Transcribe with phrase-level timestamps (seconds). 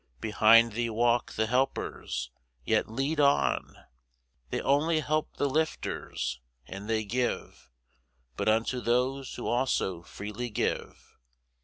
[0.19, 2.31] Behind thee walk the Helpers.
[2.65, 3.75] Yet lead on!
[4.49, 7.69] They only help the lifters, and they give
[8.35, 11.19] But unto those who also freely give.